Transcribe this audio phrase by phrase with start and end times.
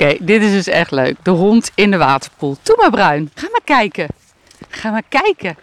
[0.00, 1.16] Oké, dit is dus echt leuk.
[1.22, 2.56] De hond in de waterpoel.
[2.62, 3.30] Doe maar bruin.
[3.34, 4.08] Ga maar kijken.
[4.68, 5.56] Ga maar kijken.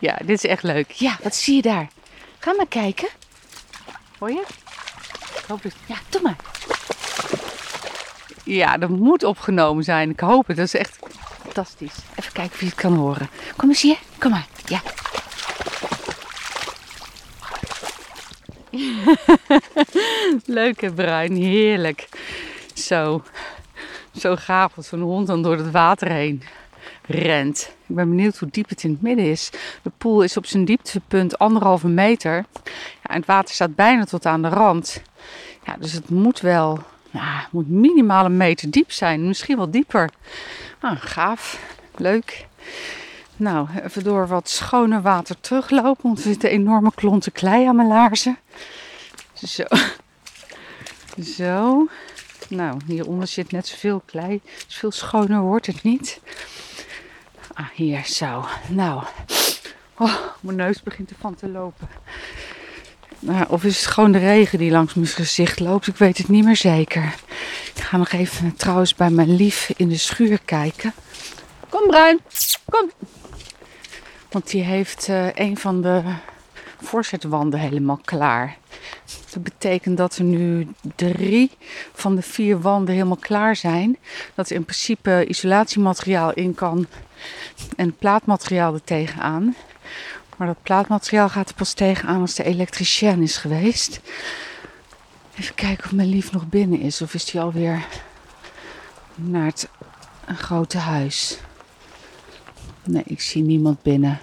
[0.00, 0.90] Ja, dit is echt leuk.
[0.90, 1.88] Ja, wat zie je daar?
[2.38, 3.08] Ga maar kijken.
[4.18, 4.42] Hoor je?
[5.36, 5.72] Ik hoop dat...
[5.86, 6.36] Ja, doe maar.
[8.44, 10.10] Ja, dat moet opgenomen zijn.
[10.10, 10.56] Ik hoop het.
[10.56, 10.98] Dat is echt
[11.42, 11.96] fantastisch.
[12.14, 13.28] Even kijken of je het kan horen.
[13.56, 13.98] Kom eens hier.
[14.18, 14.46] Kom maar.
[14.64, 14.80] Ja.
[20.60, 21.34] Leuk hè, Bruin.
[21.34, 22.08] Heerlijk.
[22.74, 23.22] Zo.
[24.20, 26.42] Zo gaaf als zo'n hond dan door het water heen
[27.06, 27.72] rent.
[27.86, 29.50] Ik ben benieuwd hoe diep het in het midden is.
[29.82, 32.44] De poel is op zijn dieptepunt anderhalve meter.
[32.64, 35.02] Ja, en het water staat bijna tot aan de rand.
[35.64, 36.78] Ja, dus het moet wel,
[37.10, 39.26] nou, moet minimaal een meter diep zijn.
[39.26, 40.10] Misschien wel dieper.
[40.80, 41.60] Nou, gaaf.
[41.96, 42.46] Leuk.
[43.36, 46.02] Nou, even door wat schone water teruglopen.
[46.02, 48.38] Want er zitten enorme klonten klei aan mijn laarzen.
[49.34, 49.64] Zo.
[51.22, 51.86] Zo.
[52.50, 54.40] Nou, hieronder zit net zoveel klei.
[54.66, 56.20] Dus veel schoner wordt het niet.
[57.54, 58.44] Ah, hier, zo.
[58.68, 59.04] Nou.
[59.96, 61.88] Oh, mijn neus begint ervan te lopen.
[63.18, 65.86] Nou, of is het gewoon de regen die langs mijn gezicht loopt?
[65.86, 67.14] Ik weet het niet meer zeker.
[67.74, 70.92] Ik ga nog even trouwens bij mijn lief in de schuur kijken.
[71.68, 72.20] Kom Bruin,
[72.70, 72.90] kom.
[74.30, 76.02] Want die heeft uh, een van de
[76.80, 78.56] voorzetwanden helemaal klaar.
[79.30, 81.50] Dat betekent dat er nu drie
[81.92, 83.98] van de vier wanden helemaal klaar zijn.
[84.34, 86.86] Dat er in principe isolatiemateriaal in kan
[87.76, 89.56] en plaatmateriaal er tegenaan.
[90.36, 94.00] Maar dat plaatmateriaal gaat er pas tegenaan als de elektricien is geweest.
[95.38, 97.02] Even kijken of mijn lief nog binnen is.
[97.02, 97.86] Of is hij alweer
[99.14, 99.68] naar het
[100.26, 101.38] grote huis.
[102.84, 104.20] Nee, ik zie niemand binnen.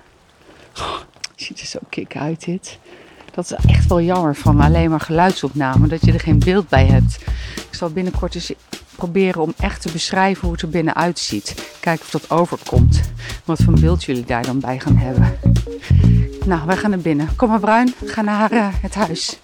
[0.78, 0.98] Oh,
[1.36, 2.80] ziet er zo kik uit dit.
[3.38, 5.88] Dat is echt wel jammer van alleen maar geluidsopname.
[5.88, 7.18] Dat je er geen beeld bij hebt.
[7.56, 8.52] Ik zal binnenkort eens
[8.96, 11.76] proberen om echt te beschrijven hoe het er binnenuit ziet.
[11.80, 13.02] Kijken of dat overkomt.
[13.46, 15.38] Wat voor beeld jullie daar dan bij gaan hebben.
[16.46, 17.36] Nou, wij gaan naar binnen.
[17.36, 19.40] Kom maar Bruin, ga naar uh, het huis.